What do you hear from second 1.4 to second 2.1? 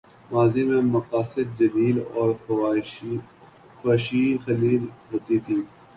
جلیل